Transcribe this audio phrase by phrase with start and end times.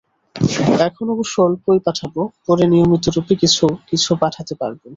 [0.87, 2.13] এখন অবশ্য অল্পই পাঠাব,
[2.47, 4.81] পরে নিয়মিতরূপে কিছু কিছু পাঠাতে পারব।